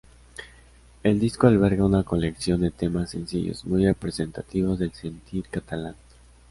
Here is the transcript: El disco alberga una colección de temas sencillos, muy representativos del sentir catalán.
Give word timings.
El 1.03 1.19
disco 1.19 1.45
alberga 1.45 1.85
una 1.85 2.01
colección 2.01 2.61
de 2.61 2.71
temas 2.71 3.11
sencillos, 3.11 3.63
muy 3.65 3.85
representativos 3.85 4.79
del 4.79 4.93
sentir 4.93 5.47
catalán. 5.47 5.93